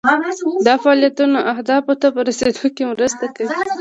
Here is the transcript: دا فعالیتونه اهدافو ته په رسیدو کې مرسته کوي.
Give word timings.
دا 0.67 0.73
فعالیتونه 0.83 1.37
اهدافو 1.53 1.93
ته 2.01 2.07
په 2.15 2.19
رسیدو 2.27 2.67
کې 2.75 2.83
مرسته 2.91 3.25
کوي. 3.35 3.51